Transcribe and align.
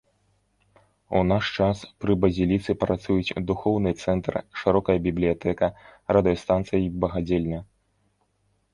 У 1.19 1.19
наш 1.31 1.45
час 1.57 1.83
пры 2.05 2.15
базіліцы 2.23 2.77
працуюць 2.85 3.37
духоўны 3.53 3.91
цэнтр, 4.03 4.33
шырокая 4.65 4.97
бібліятэка, 5.07 5.73
радыёстанцыя 6.19 6.79
і 6.89 6.93
багадзельня. 7.05 7.59